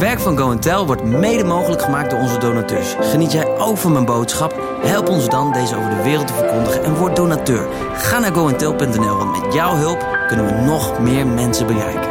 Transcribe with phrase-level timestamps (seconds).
[0.00, 2.94] werk van Go Tell wordt mede mogelijk gemaakt door onze donateurs.
[3.00, 4.78] Geniet jij ook van mijn boodschap?
[4.82, 7.68] Help ons dan deze over de wereld te verkondigen en word donateur.
[7.94, 12.08] Ga naar goentel.nl, want met jouw hulp kunnen we nog meer mensen bereiken.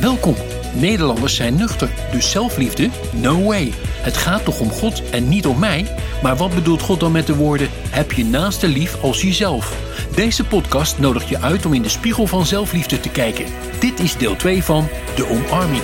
[0.00, 0.34] Welkom.
[0.74, 2.90] Nederlanders zijn nuchter, dus zelfliefde?
[3.12, 3.72] No way.
[4.02, 5.94] Het gaat toch om God en niet om mij?
[6.22, 9.76] Maar wat bedoelt God dan met de woorden: heb je naaste lief als jezelf?
[10.14, 13.44] Deze podcast nodigt je uit om in de spiegel van zelfliefde te kijken.
[13.78, 15.82] Dit is deel 2 van De Omarming.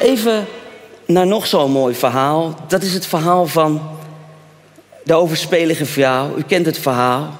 [0.00, 0.46] Even
[1.06, 2.54] naar nog zo'n mooi verhaal.
[2.68, 3.80] Dat is het verhaal van
[5.04, 6.36] de overspelige vrouw.
[6.36, 7.36] U kent het verhaal.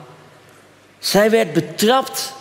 [0.99, 2.35] Zij werd betrapt.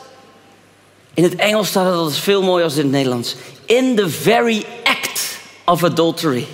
[1.16, 3.36] In het Engels staat het altijd veel mooier als in het Nederlands.
[3.66, 6.48] In the very act of adultery.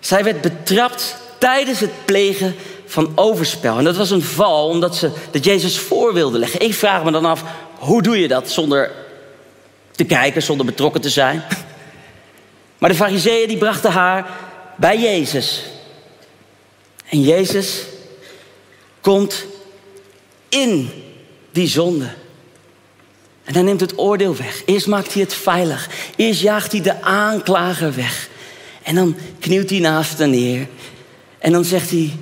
[0.00, 2.54] Zij werd betrapt tijdens het plegen
[2.86, 3.78] van overspel.
[3.78, 6.60] En dat was een val omdat ze dat Jezus voor wilde leggen.
[6.60, 7.44] Ik vraag me dan af,
[7.78, 8.90] hoe doe je dat zonder
[9.90, 11.42] te kijken, zonder betrokken te zijn?
[12.78, 14.30] Maar de fariseeën die brachten haar
[14.76, 15.62] bij Jezus.
[17.08, 17.82] En Jezus
[19.00, 19.44] komt
[20.48, 20.90] in
[21.52, 22.08] die zonde.
[23.44, 24.62] En hij neemt het oordeel weg.
[24.64, 25.88] Eerst maakt hij het veilig.
[26.16, 28.28] Eerst jaagt hij de aanklager weg.
[28.82, 30.68] En dan knielt hij naast haar neer.
[31.38, 32.16] En dan zegt hij: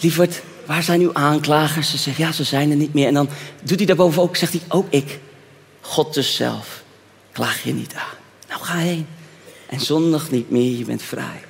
[0.00, 1.90] Lieverd, waar zijn uw aanklagers?
[1.90, 3.06] Ze zegt: Ja, ze zijn er niet meer.
[3.06, 3.28] En dan
[3.62, 5.18] doet hij daarboven ook, zegt hij: Ook ik,
[5.80, 6.82] God dus zelf,
[7.32, 8.16] klaag je niet aan.
[8.48, 9.06] Nou, ga heen.
[9.66, 11.40] En zondag niet meer, je bent vrij.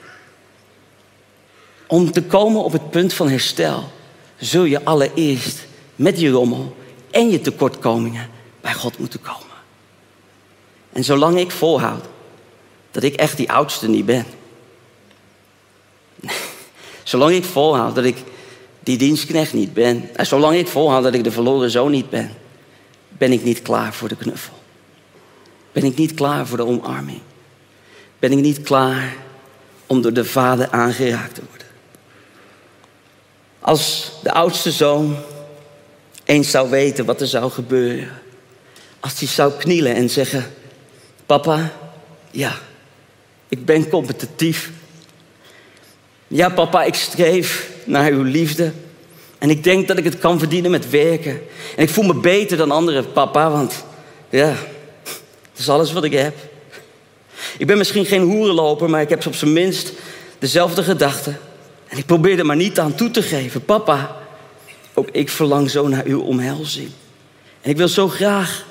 [1.87, 3.93] Om te komen op het punt van herstel,
[4.37, 5.67] zul je allereerst
[5.97, 6.77] met je rommel
[7.11, 8.29] en je tekortkomingen
[8.69, 9.57] bij God moeten komen.
[10.93, 12.05] En zolang ik volhoud
[12.91, 14.27] dat ik echt die oudste niet ben,
[17.03, 18.17] zolang ik volhoud dat ik
[18.81, 22.31] die dienstknecht niet ben, en zolang ik volhoud dat ik de verloren zoon niet ben,
[23.09, 24.55] ben ik niet klaar voor de knuffel.
[25.73, 27.21] Ben ik niet klaar voor de omarming.
[28.19, 29.17] Ben ik niet klaar
[29.87, 31.67] om door de vader aangeraakt te worden.
[33.61, 35.17] Als de oudste zoon
[36.25, 38.27] eens zou weten wat er zou gebeuren.
[39.01, 40.53] Als hij zou knielen en zeggen:
[41.27, 41.73] Papa,
[42.31, 42.59] ja,
[43.49, 44.71] ik ben competitief.
[46.29, 48.73] Ja, papa, ik streef naar uw liefde.
[49.39, 51.41] En ik denk dat ik het kan verdienen met werken.
[51.77, 53.85] En ik voel me beter dan anderen, papa, want
[54.31, 54.49] ja,
[55.05, 56.35] dat is alles wat ik heb.
[57.59, 59.93] Ik ben misschien geen hoerenloper, maar ik heb op zijn minst
[60.39, 61.39] dezelfde gedachten.
[61.89, 63.65] En ik probeer er maar niet aan toe te geven.
[63.65, 64.17] Papa,
[64.95, 66.91] ook ik verlang zo naar uw omhelzing.
[67.61, 68.67] En ik wil zo graag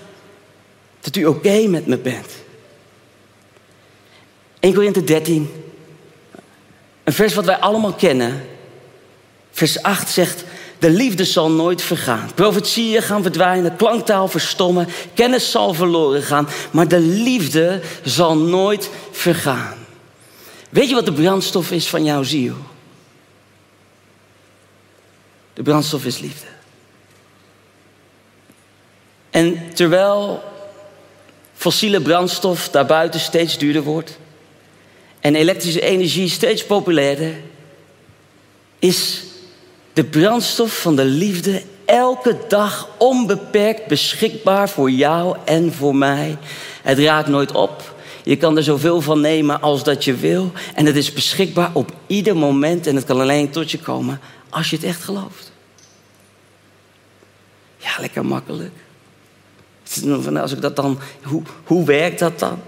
[1.00, 2.32] dat u oké met me bent.
[4.60, 5.50] 1 Korinthe 13.
[7.04, 8.46] Een vers wat wij allemaal kennen.
[9.52, 10.44] Vers 8 zegt,
[10.80, 12.30] de liefde zal nooit vergaan.
[12.36, 19.78] Profetieën gaan verdwijnen, klanktaal verstommen, kennis zal verloren gaan, maar de liefde zal nooit vergaan.
[20.70, 22.56] Weet je wat de brandstof is van jouw ziel?
[25.54, 26.48] De brandstof is liefde.
[29.30, 30.44] En terwijl
[31.58, 34.18] fossiele brandstof daarbuiten steeds duurder wordt
[35.20, 37.34] en elektrische energie steeds populairder,
[38.80, 39.24] is
[39.94, 46.38] de brandstof van de liefde elke dag onbeperkt beschikbaar voor jou en voor mij.
[46.84, 47.96] Het raakt nooit op.
[48.24, 50.52] Je kan er zoveel van nemen als dat je wil.
[50.76, 52.88] En het is beschikbaar op ieder moment.
[52.88, 54.20] En het kan alleen tot je komen
[54.50, 55.52] als je het echt gelooft.
[57.78, 58.74] Ja, lekker makkelijk.
[60.38, 62.60] Als ik dat dan, hoe, hoe werkt dat dan?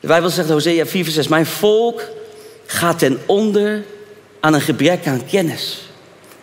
[0.00, 2.02] De Bijbel zegt, Hosea 4 vers 6, mijn volk
[2.66, 3.84] gaat ten onder
[4.40, 5.88] aan een gebrek aan kennis.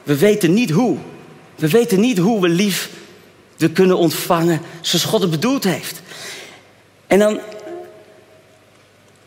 [0.03, 0.97] We weten niet hoe.
[1.55, 2.89] We weten niet hoe we lief
[3.59, 6.01] we kunnen ontvangen zoals God het bedoeld heeft.
[7.07, 7.39] En dan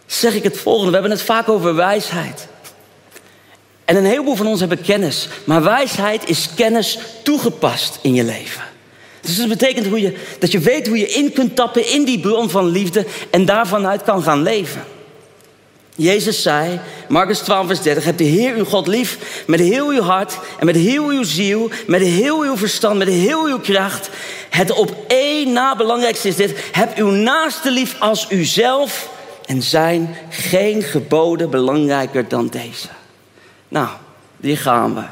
[0.07, 0.87] zeg ik het volgende.
[0.87, 2.49] We hebben het vaak over wijsheid.
[3.85, 5.29] En een heleboel van ons hebben kennis.
[5.45, 8.63] Maar wijsheid is kennis toegepast in je leven.
[9.21, 12.21] Dus dat betekent hoe je, dat je weet hoe je in kunt tappen in die
[12.21, 14.85] bron van liefde en daarvan uit kan gaan leven.
[15.97, 20.01] Jezus zei, Marcus 12, vers 30, heb de Heer uw God lief met heel uw
[20.01, 24.11] hart en met heel uw ziel, met heel uw verstand, met heel uw kracht.
[24.51, 29.11] Het op één na belangrijkste is dit, heb uw naaste lief als uzelf
[29.47, 32.89] en zijn geen geboden belangrijker dan deze.
[33.73, 33.89] Nou,
[34.41, 35.03] hier gaan we.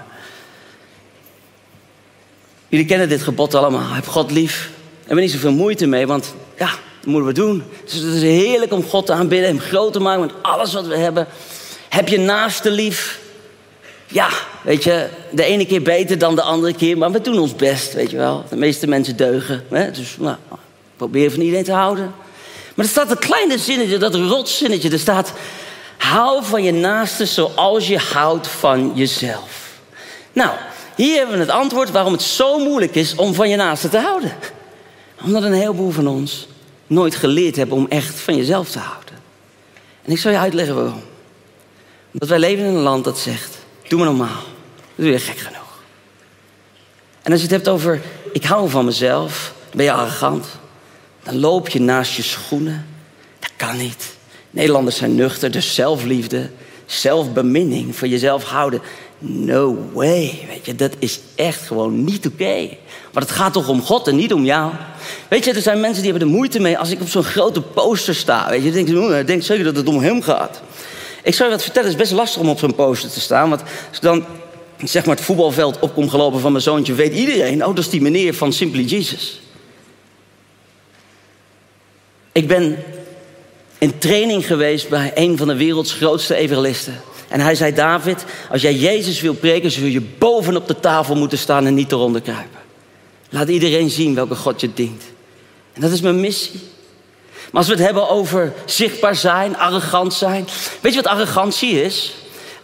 [2.69, 3.93] Jullie kennen dit gebod allemaal.
[3.93, 4.71] Heb God lief
[5.11, 7.63] hebben we niet zoveel moeite mee, want ja, dat moeten we doen.
[7.85, 10.87] Dus het is heerlijk om God te aanbidden, hem groot te maken met alles wat
[10.87, 11.27] we hebben.
[11.89, 13.21] Heb je naaste lief?
[14.07, 14.29] Ja,
[14.63, 17.93] weet je, de ene keer beter dan de andere keer, maar we doen ons best,
[17.93, 18.45] weet je wel.
[18.49, 19.91] De meeste mensen deugen, hè?
[19.91, 20.37] dus nou,
[20.97, 22.13] probeer van iedereen te houden.
[22.75, 24.91] Maar er staat een kleine zinnetje, dat rotzinnetje.
[24.91, 25.33] Er staat,
[26.11, 29.81] hou van je naaste zoals je houdt van jezelf.
[30.33, 30.51] Nou,
[30.97, 33.99] hier hebben we het antwoord waarom het zo moeilijk is om van je naaste te
[33.99, 34.33] houden.
[35.23, 36.49] Omdat een heleboel van ons
[36.87, 39.15] nooit geleerd hebben om echt van jezelf te houden.
[40.03, 41.03] En ik zal je uitleggen waarom.
[42.13, 43.59] Omdat wij leven in een land dat zegt,
[43.89, 44.43] doe maar normaal.
[44.95, 45.83] Dat doe je gek genoeg.
[47.23, 48.03] En als je het hebt over,
[48.33, 50.47] ik hou van mezelf, ben je arrogant.
[51.23, 52.87] Dan loop je naast je schoenen.
[53.39, 54.19] Dat kan niet.
[54.51, 56.51] Nederlanders zijn nuchter, dus zelfliefde,
[56.87, 58.81] zelfbeminning, voor jezelf houden.
[59.19, 62.43] No way, weet je, dat is echt gewoon niet oké.
[62.43, 62.79] Okay.
[63.13, 64.73] Maar het gaat toch om God en niet om jou.
[65.29, 67.61] Weet je, er zijn mensen die hebben er moeite mee als ik op zo'n grote
[67.61, 68.51] poster sta.
[68.51, 70.63] Weet je, denk oh, ik denk zeker dat het om hem gaat.
[71.23, 73.49] Ik zou je wat vertellen, het is best lastig om op zo'n poster te staan.
[73.49, 74.25] Want als dan
[74.85, 77.91] zeg maar het voetbalveld op kom gelopen van mijn zoontje, weet iedereen, oh, dat is
[77.91, 79.41] die meneer van Simply Jesus.
[82.33, 82.79] Ik ben
[83.81, 87.01] in training geweest bij een van de werelds grootste evangelisten.
[87.29, 91.39] En hij zei, David, als jij Jezus wil preken, zul je bovenop de tafel moeten
[91.39, 92.59] staan en niet eronder kruipen.
[93.31, 95.03] Laat iedereen zien welke God je dient.
[95.73, 96.61] En dat is mijn missie.
[97.33, 100.47] Maar als we het hebben over zichtbaar zijn, arrogant zijn.
[100.81, 102.15] Weet je wat arrogantie is?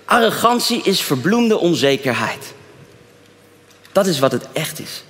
[0.05, 2.55] Arrogantie is verbloemde onzekerheid.
[3.93, 5.03] Dat is wat het echt is.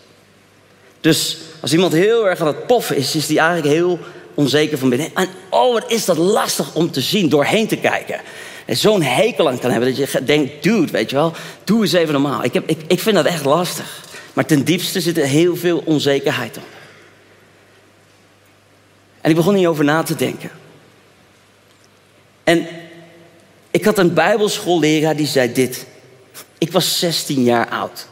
[1.01, 3.99] Dus als iemand heel erg aan het poffen is, is die eigenlijk heel
[4.37, 5.09] onzeker van binnen.
[5.15, 8.21] En oh, wat is dat lastig om te zien, doorheen te kijken.
[8.65, 11.33] En zo'n hekel aan kan hebben dat je denkt, dude, weet je wel,
[11.65, 12.45] doe eens even normaal.
[12.45, 14.05] Ik, heb, ik, ik vind dat echt lastig.
[14.33, 16.71] Maar ten diepste zit er heel veel onzekerheid onder.
[19.21, 20.51] En ik begon hierover na te denken.
[22.45, 22.67] En
[23.71, 25.87] ik had een bijbelschoolleraar die zei dit.
[26.59, 28.07] Ik was 16 jaar oud.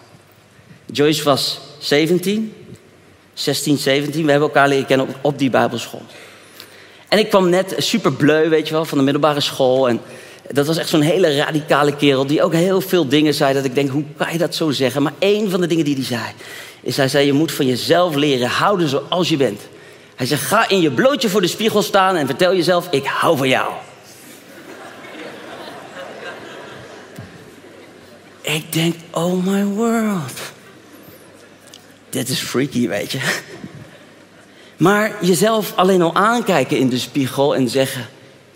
[0.87, 2.55] Joyce was 17.
[3.35, 4.25] 16, 17.
[4.25, 6.03] We hebben elkaar leren kennen op, die bijbelschool.
[7.09, 9.89] En ik kwam net super bleu, weet je wel, van de middelbare school.
[9.89, 10.01] En
[10.51, 13.75] dat was echt zo'n hele radicale kerel die ook heel veel dingen zei dat ik
[13.75, 15.03] denk, hoe kan je dat zo zeggen?
[15.03, 16.23] Maar één van de dingen die hij zei,
[16.81, 19.61] is hij zei, je moet van jezelf leren houden zoals je bent.
[20.15, 23.37] Hij zegt, ga in je blootje voor de spiegel staan en vertel jezelf, ik hou
[23.37, 23.73] van jou.
[28.45, 30.54] ik denk, oh my world
[32.15, 33.21] dit is freaky, weet je.
[34.77, 38.07] Maar jezelf alleen al aankijken in de spiegel en zeggen: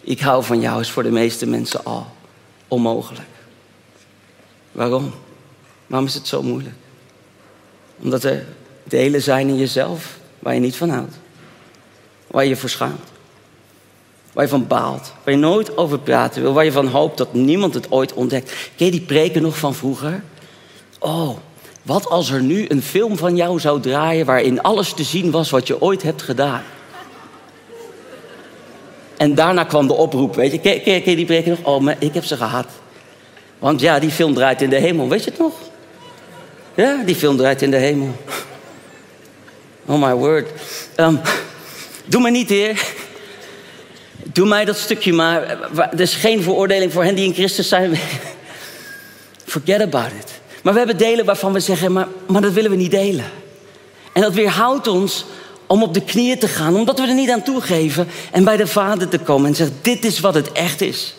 [0.02, 2.06] Ik hou van jou, is voor de meeste mensen al
[2.69, 3.28] onmogelijk.
[4.72, 5.12] Waarom?
[5.87, 6.75] Waarom is het zo moeilijk?
[8.02, 8.46] Omdat er
[8.84, 11.14] delen zijn in jezelf waar je niet van houdt,
[12.26, 13.08] waar je voor schaamt,
[14.32, 17.34] waar je van baalt, waar je nooit over praten wil, waar je van hoopt dat
[17.34, 18.70] niemand het ooit ontdekt.
[18.76, 20.22] Ken je die preken nog van vroeger?
[20.99, 21.37] Oh,
[21.88, 25.50] wat als er nu een film van jou zou draaien waarin alles te zien was
[25.50, 26.62] wat je ooit hebt gedaan?
[29.17, 30.58] En daarna kwam de oproep, weet je.
[30.58, 31.75] Ken, ken, die breken nog?
[31.75, 32.67] Oh, maar ik heb ze gehad.
[33.58, 35.55] Want ja, die film draait in de hemel, weet je het nog?
[36.75, 38.14] Ja, die film draait in de hemel.
[39.87, 40.49] Oh my word.
[40.96, 41.20] Um,
[42.05, 42.82] doe me niet, heer.
[44.32, 45.43] Doe mij dat stukje maar.
[45.93, 47.98] Er is geen veroordeling voor hen die in Christus zijn.
[49.44, 50.38] Forget about it.
[50.69, 53.31] Maar we hebben delen waarvan we zeggen, maar, maar dat willen we niet delen.
[54.13, 55.25] En dat weerhoudt ons
[55.67, 58.67] om op de knieën te gaan, omdat we er niet aan toegeven en bij de
[58.67, 61.15] Vader te komen en zeggen, dit is wat het echt is.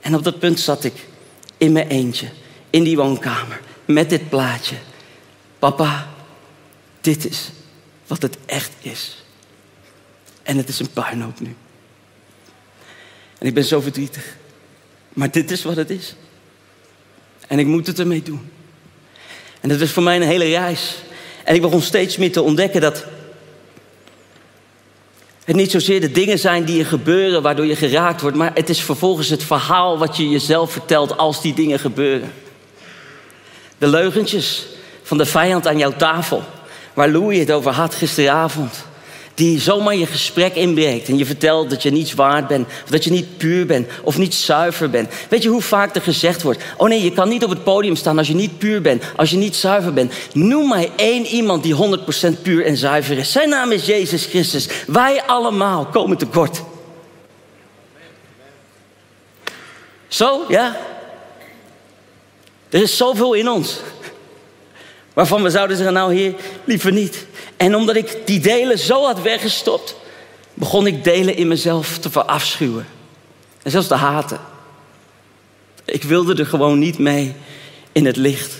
[0.00, 1.06] En op dat punt zat ik
[1.56, 2.28] in mijn eentje,
[2.70, 4.76] in die woonkamer, met dit plaatje.
[5.58, 6.08] Papa,
[7.00, 7.50] dit is
[8.06, 9.24] wat het echt is.
[10.42, 11.56] En het is een puinhoop nu.
[13.38, 14.36] En ik ben zo verdrietig.
[15.08, 16.14] Maar dit is wat het is.
[17.46, 18.54] En ik moet het ermee doen.
[19.66, 20.94] En dat is voor mij een hele reis.
[21.44, 23.04] En ik begon steeds meer te ontdekken dat
[25.44, 28.68] het niet zozeer de dingen zijn die er gebeuren waardoor je geraakt wordt, maar het
[28.68, 32.32] is vervolgens het verhaal wat je jezelf vertelt als die dingen gebeuren.
[33.78, 34.66] De leugentjes
[35.02, 36.42] van de vijand aan jouw tafel,
[36.94, 38.84] waar Louis het over had gisteravond
[39.36, 43.04] die zomaar je gesprek inbreekt en je vertelt dat je niets waard bent, of dat
[43.04, 45.12] je niet puur bent, of niet zuiver bent.
[45.28, 47.96] Weet je hoe vaak er gezegd wordt: Oh nee, je kan niet op het podium
[47.96, 50.12] staan als je niet puur bent, als je niet zuiver bent.
[50.32, 51.98] Noem mij één iemand die
[52.38, 53.32] 100% puur en zuiver is.
[53.32, 54.68] Zijn naam is Jezus Christus.
[54.86, 56.62] Wij allemaal komen tekort.
[60.08, 60.76] Zo, ja?
[62.68, 63.80] Er is zoveel in ons.
[65.14, 67.26] Waarvan we zouden zeggen, nou Heer, liever niet.
[67.56, 69.96] En omdat ik die delen zo had weggestopt,
[70.54, 72.86] begon ik delen in mezelf te verafschuwen.
[73.62, 74.40] En zelfs te haten.
[75.84, 77.34] Ik wilde er gewoon niet mee
[77.92, 78.54] in het licht.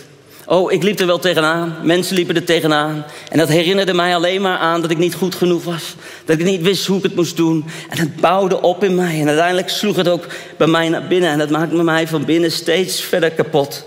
[0.45, 1.75] Oh, ik liep er wel tegenaan.
[1.83, 3.05] Mensen liepen er tegenaan.
[3.29, 5.95] En dat herinnerde mij alleen maar aan dat ik niet goed genoeg was.
[6.25, 7.65] Dat ik niet wist hoe ik het moest doen.
[7.89, 9.21] En het bouwde op in mij.
[9.21, 10.25] En uiteindelijk sloeg het ook
[10.57, 11.29] bij mij naar binnen.
[11.29, 13.85] En dat maakte mij van binnen steeds verder kapot.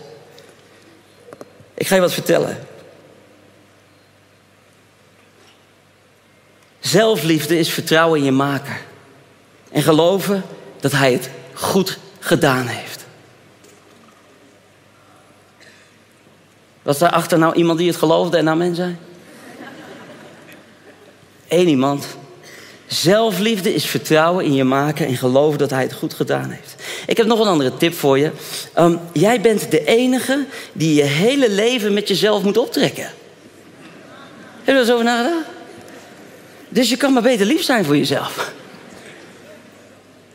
[1.75, 2.59] Ik ga je wat vertellen.
[6.91, 8.81] Zelfliefde is vertrouwen in je maker.
[9.73, 10.43] En geloven
[10.81, 13.05] dat hij het goed gedaan heeft.
[16.83, 18.97] Was daarachter nou iemand die het geloofde en amen zei?
[21.49, 22.07] Eén iemand.
[22.87, 26.75] Zelfliefde is vertrouwen in je maker en geloven dat hij het goed gedaan heeft.
[27.07, 28.31] Ik heb nog een andere tip voor je.
[28.79, 33.05] Um, jij bent de enige die je hele leven met jezelf moet optrekken.
[33.05, 35.60] Heb je er eens over nagedacht?
[36.73, 38.53] Dus je kan maar beter lief zijn voor jezelf.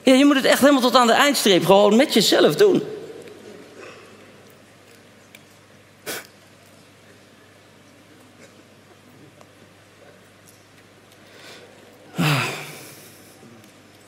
[0.04, 2.84] Ja, je moet het echt helemaal tot aan de eindstreep gewoon met jezelf doen.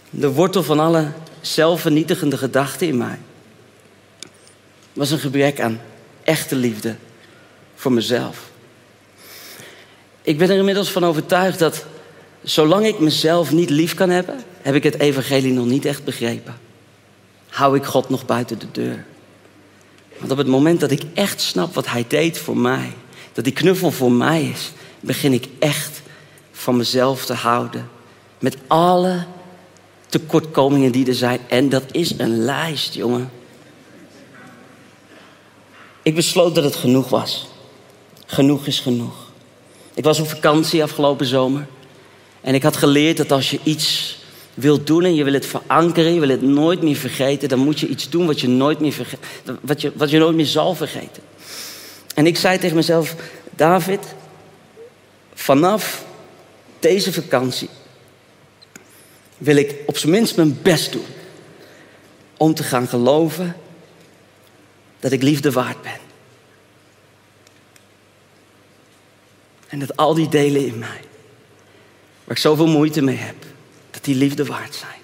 [0.10, 3.20] De wortel van alle zelfvernietigende gedachten in mij
[4.94, 5.82] was een gebrek aan
[6.24, 6.96] echte liefde
[7.76, 8.50] voor mezelf.
[10.22, 11.86] Ik ben er inmiddels van overtuigd dat
[12.50, 16.58] zolang ik mezelf niet lief kan hebben, heb ik het evangelie nog niet echt begrepen.
[17.48, 19.06] Hou ik God nog buiten de deur.
[20.18, 22.94] Want op het moment dat ik echt snap wat Hij deed voor mij,
[23.34, 26.02] dat die knuffel voor mij is, begin ik echt
[26.52, 27.90] van mezelf te houden.
[28.40, 29.26] Met alle
[30.08, 31.40] tekortkomingen die er zijn.
[31.48, 33.32] En dat is een lijst, jongen.
[36.02, 37.48] Ik besloot dat het genoeg was.
[38.26, 39.16] Genoeg is genoeg.
[39.94, 41.68] Ik was op vakantie afgelopen zomer.
[42.42, 44.18] En ik had geleerd dat als je iets
[44.54, 47.80] wilt doen en je wil het verankeren, je wil het nooit meer vergeten, dan moet
[47.80, 48.96] je iets doen wat je nooit meer,
[49.62, 51.24] wat je, wat je nooit meer zal vergeten.
[52.16, 53.16] En ik zei tegen mezelf,
[53.56, 54.00] David,
[55.34, 56.06] vanaf
[56.80, 57.70] deze vakantie
[59.38, 61.06] wil ik op zijn minst mijn best doen
[62.38, 63.56] om te gaan geloven
[65.00, 66.00] dat ik liefde waard ben.
[69.68, 71.02] En dat al die delen in mij,
[72.28, 73.36] waar ik zoveel moeite mee heb,
[73.92, 75.02] dat die liefde waard zijn.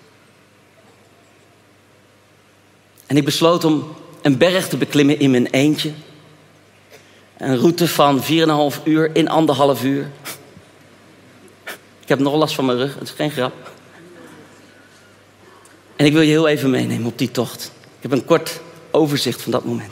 [3.06, 5.92] En ik besloot om een berg te beklimmen in mijn eentje.
[7.38, 8.22] Een route van
[8.76, 10.12] 4,5 uur in anderhalf uur.
[12.00, 13.72] Ik heb nog last van mijn rug, het is geen grap.
[15.96, 17.72] En ik wil je heel even meenemen op die tocht.
[17.82, 18.62] Ik heb een kort
[18.92, 19.92] overzicht van dat moment.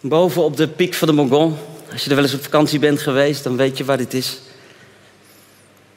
[0.00, 1.56] Boven op de piek van de Mogon.
[1.92, 4.40] Als je er wel eens op vakantie bent geweest, dan weet je waar dit is.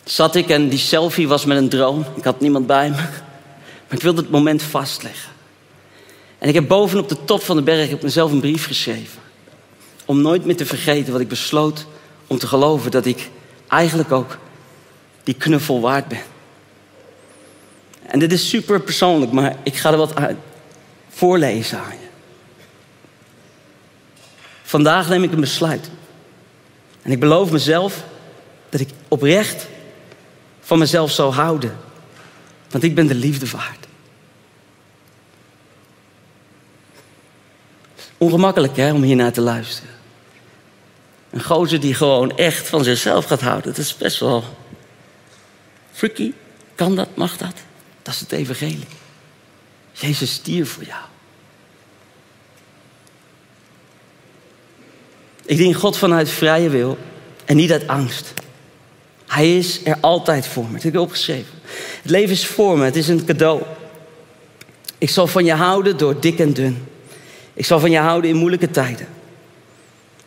[0.04, 2.04] Zat ik en die selfie was met een drone.
[2.16, 2.96] Ik had niemand bij me.
[2.96, 5.32] Maar ik wilde het moment vastleggen.
[6.38, 9.22] En ik heb bovenop de top van de berg op mezelf een brief geschreven.
[10.06, 11.86] Om nooit meer te vergeten wat ik besloot
[12.28, 13.30] om te geloven dat ik
[13.68, 14.38] eigenlijk ook
[15.24, 16.22] die knuffel waard ben.
[18.06, 20.14] En dit is super persoonlijk, maar ik ga er wat
[21.10, 22.03] voorlezen aan je.
[24.74, 25.89] Vandaag neem ik een besluit.
[27.01, 28.03] En ik beloof mezelf
[28.70, 29.68] dat ik oprecht
[30.62, 31.77] van mezelf zal houden.
[32.70, 33.88] Want ik ben de liefde waard.
[38.18, 39.96] Ongemakkelijk hè, om hier naar te luisteren.
[41.30, 43.74] Een gozer die gewoon echt van zichzelf gaat houden.
[43.74, 44.44] Dat is best wel
[45.92, 46.34] freaky.
[46.75, 47.15] Kan dat?
[47.15, 47.56] Mag dat?
[48.01, 48.88] Dat is het evangelie.
[49.92, 51.03] Jezus stierf voor jou.
[55.46, 56.98] Ik dien God vanuit vrije wil
[57.46, 58.34] en niet uit angst.
[59.28, 60.74] Hij is er altijd voor me.
[60.74, 61.54] Dat heb ik opgeschreven.
[62.02, 62.86] Het leven is voor me.
[62.86, 63.62] Het is een cadeau.
[64.98, 66.86] Ik zal van je houden door dik en dun.
[67.54, 69.08] Ik zal van je houden in moeilijke tijden.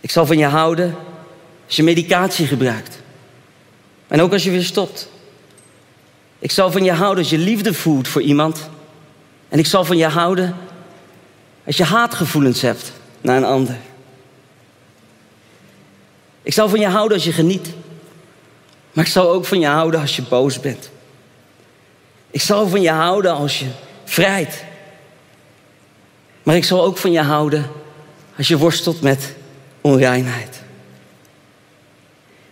[0.01, 0.95] Ik zal van je houden
[1.67, 2.99] als je medicatie gebruikt.
[4.07, 5.09] En ook als je weer stopt.
[6.39, 8.69] Ik zal van je houden als je liefde voelt voor iemand.
[9.49, 10.57] En ik zal van je houden
[11.67, 13.77] als je haatgevoelens hebt naar een ander.
[16.47, 17.69] Ik zal van je houden als je geniet.
[18.93, 20.91] Maar ik zal ook van je houden als je boos bent.
[22.31, 23.67] Ik zal van je houden als je
[24.05, 24.65] vrijt.
[26.43, 27.71] Maar ik zal ook van je houden
[28.37, 29.35] als je worstelt met
[29.81, 30.63] onreinheid.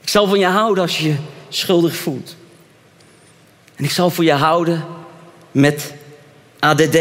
[0.01, 1.17] Ik zal van je houden als je je
[1.49, 2.37] schuldig voelt.
[3.75, 4.85] En ik zal voor je houden
[5.51, 5.95] met
[6.59, 6.99] ADD,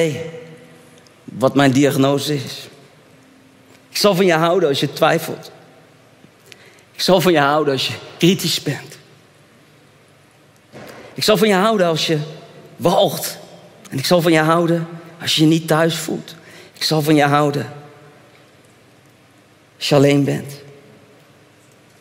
[1.24, 2.68] wat mijn diagnose is.
[3.90, 5.53] Ik zal van je houden als je twijfelt.
[7.04, 8.98] Ik zal van je houden als je kritisch bent.
[11.14, 12.18] Ik zal van je houden als je
[12.76, 13.38] walgt.
[13.90, 14.88] En ik zal van je houden
[15.22, 16.36] als je je niet thuis voelt.
[16.74, 17.74] Ik zal van je houden
[19.78, 20.54] als je alleen bent.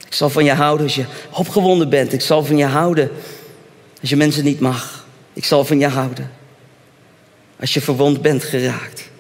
[0.06, 2.12] Ik zal van je houden als je opgewonden bent.
[2.12, 3.10] Ik zal van je houden
[4.00, 5.06] als je mensen niet mag.
[5.32, 6.32] Ik zal van je houden
[7.60, 9.10] als je verwond bent geraakt.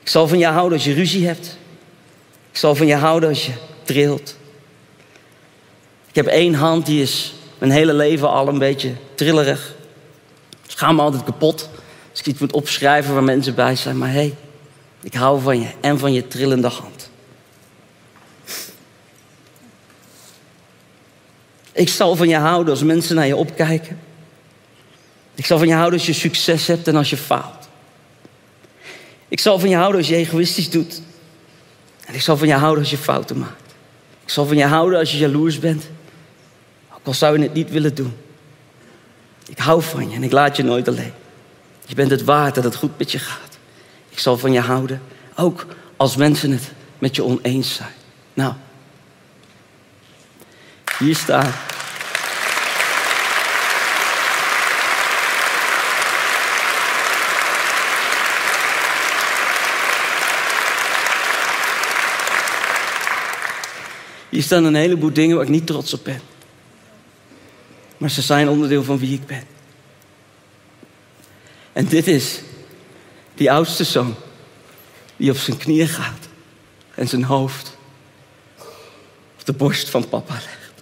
[0.00, 1.56] Ik zal van je houden als je ruzie hebt.
[2.50, 3.52] Ik zal van je houden als je
[3.82, 4.40] trilt.
[6.12, 9.74] Ik heb één hand die is mijn hele leven al een beetje trillerig.
[10.68, 11.70] Ik ga me altijd kapot
[12.10, 13.98] als ik iets moet opschrijven waar mensen bij zijn.
[13.98, 14.34] Maar hé, hey,
[15.02, 17.10] ik hou van je en van je trillende hand.
[21.72, 24.00] Ik zal van je houden als mensen naar je opkijken.
[25.34, 27.68] Ik zal van je houden als je succes hebt en als je faalt.
[29.28, 31.02] Ik zal van je houden als je egoïstisch doet.
[32.06, 33.74] En ik zal van je houden als je fouten maakt.
[34.24, 35.84] Ik zal van je houden als je jaloers bent.
[37.02, 38.16] Ook al zou je het niet willen doen.
[39.48, 41.12] Ik hou van je en ik laat je nooit alleen.
[41.86, 43.58] Je bent het waard dat het goed met je gaat.
[44.08, 45.02] Ik zal van je houden,
[45.36, 45.66] ook
[45.96, 47.92] als mensen het met je oneens zijn.
[48.34, 48.52] Nou,
[50.98, 51.54] hier staat.
[64.28, 66.31] Hier staan een heleboel dingen waar ik niet trots op ben.
[68.02, 69.44] Maar ze zijn onderdeel van wie ik ben.
[71.72, 72.40] En dit is
[73.34, 74.14] die oudste zoon
[75.16, 76.28] die op zijn knieën gaat
[76.94, 77.76] en zijn hoofd
[79.38, 80.72] op de borst van papa legt.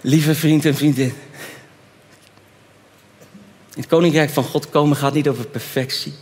[0.00, 1.14] Lieve vriend en vriendin.
[3.74, 6.14] In het koninkrijk van God komen gaat niet over perfectie.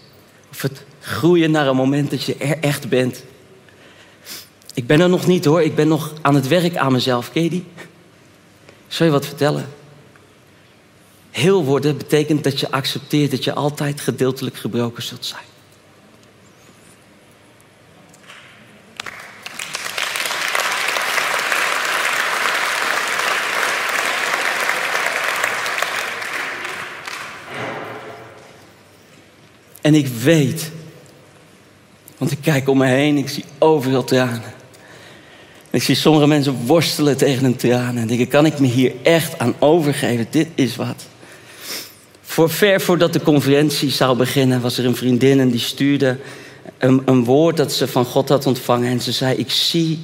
[1.01, 3.25] Groeien naar een moment dat je er echt bent.
[4.75, 5.63] Ik ben er nog niet hoor.
[5.63, 7.31] Ik ben nog aan het werk aan mezelf.
[7.31, 7.65] Die?
[8.89, 9.69] Zal je wat vertellen?
[11.31, 15.45] Heel worden betekent dat je accepteert dat je altijd gedeeltelijk gebroken zult zijn.
[29.89, 30.71] En ik weet,
[32.19, 34.53] want ik kijk om me heen, ik zie overal tranen.
[35.71, 39.39] Ik zie sommige mensen worstelen tegen een traan en denken, kan ik me hier echt
[39.39, 40.27] aan overgeven?
[40.31, 41.07] Dit is wat.
[42.23, 46.19] Voor ver voordat de conferentie zou beginnen, was er een vriendin en die stuurde
[46.79, 48.91] een, een woord dat ze van God had ontvangen.
[48.91, 49.99] En ze zei, ik zie,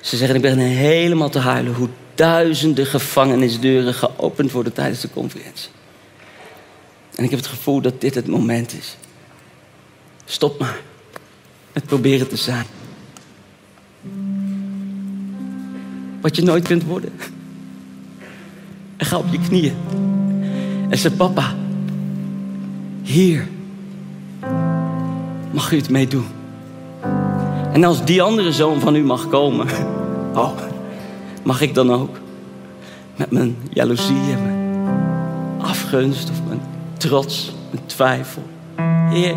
[0.00, 5.70] ze zeggen, ik ben helemaal te huilen hoe duizenden gevangenisdeuren geopend worden tijdens de conferentie.
[7.14, 8.96] En ik heb het gevoel dat dit het moment is.
[10.24, 10.80] Stop maar
[11.72, 12.66] met proberen te zijn.
[16.20, 17.12] Wat je nooit kunt worden.
[18.96, 19.76] En ga op je knieën.
[20.88, 21.54] En zeg, papa,
[23.02, 23.48] hier
[25.50, 26.26] mag u het mee doen.
[27.72, 29.66] En als die andere zoon van u mag komen,
[30.34, 30.52] oh,
[31.42, 32.20] mag ik dan ook
[33.16, 36.60] met mijn jaloezie en mijn afgunst of mijn
[36.96, 38.42] trots, mijn twijfel.
[39.10, 39.36] Heer.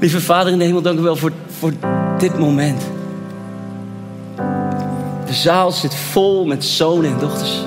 [0.00, 1.72] Lieve Vader in de hemel, dank u wel voor, voor
[2.18, 2.82] dit moment.
[5.26, 7.64] De zaal zit vol met zonen en dochters.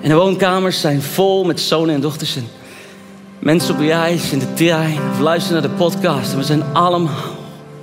[0.00, 2.36] En de woonkamers zijn vol met zonen en dochters.
[2.36, 2.48] En
[3.38, 6.34] mensen op reis, in de trein, of luisteren naar de podcast.
[6.34, 7.14] We zijn allemaal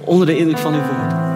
[0.04, 1.27] onder de indruk van uw woord.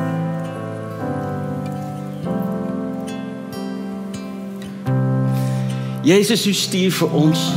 [6.02, 7.52] Jezus, u stierf voor ons.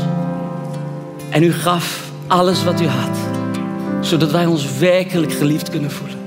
[1.31, 3.19] En u gaf alles wat u had.
[4.01, 6.19] Zodat wij ons werkelijk geliefd kunnen voelen.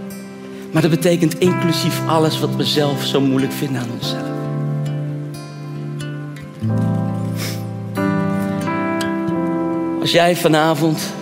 [0.71, 4.35] Maar dat betekent inclusief alles wat we zelf zo moeilijk vinden aan onszelf.
[9.99, 11.13] Als jij vanavond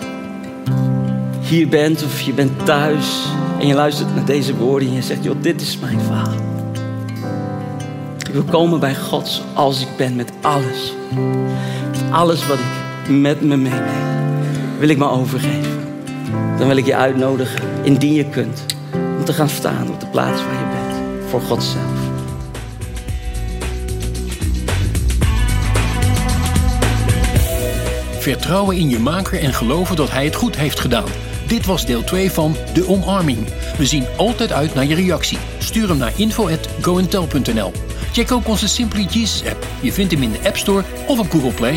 [1.40, 3.26] hier bent of je bent thuis
[3.60, 6.55] en je luistert naar deze woorden en je zegt, joh, dit is mijn verhaal.
[8.36, 10.92] Wil komen bij God zoals ik ben met alles.
[12.10, 14.78] Alles wat ik met me meeneem.
[14.78, 15.80] Wil ik me overgeven.
[16.58, 18.64] Dan wil ik je uitnodigen, indien je kunt,
[19.18, 21.28] om te gaan staan op de plaats waar je bent.
[21.30, 21.84] Voor God zelf.
[28.18, 31.08] Vertrouwen in je maker en geloven dat hij het goed heeft gedaan.
[31.46, 33.38] Dit was deel 2 van De Omarming.
[33.76, 35.38] We zien altijd uit naar je reactie.
[35.58, 37.72] Stuur hem naar info@goentel.nl.
[38.16, 39.66] Check ook onze Simply Jesus app.
[39.80, 41.74] Je vindt hem in de App Store of op Google Play.